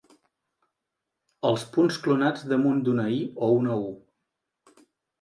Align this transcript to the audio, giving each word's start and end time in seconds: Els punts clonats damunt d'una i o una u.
Els 1.51 1.67
punts 1.77 2.01
clonats 2.07 2.49
damunt 2.55 2.83
d'una 2.91 3.09
i 3.21 3.23
o 3.51 3.55
una 3.63 3.81
u. 3.87 4.85